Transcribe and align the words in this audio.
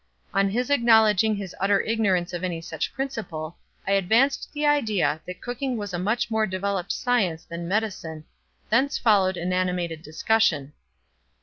On 0.33 0.49
his 0.49 0.71
acknowledging 0.71 1.35
his 1.35 1.55
utter 1.59 1.79
ignorance 1.81 2.33
of 2.33 2.43
any 2.43 2.59
such 2.59 2.91
principle, 2.91 3.57
I 3.85 3.91
advanced 3.91 4.49
the 4.51 4.65
idea 4.65 5.21
that 5.27 5.41
cooking 5.43 5.77
was 5.77 5.93
a 5.93 5.99
much 5.99 6.31
more 6.31 6.47
developed 6.47 6.91
science 6.91 7.43
than 7.45 7.67
medicine; 7.67 8.25
thence 8.71 8.97
followed 8.97 9.37
an 9.37 9.53
animated 9.53 10.01
discussion. 10.01 10.73